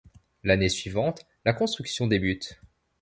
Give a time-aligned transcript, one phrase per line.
[0.43, 2.59] L'année suivante la construction débute.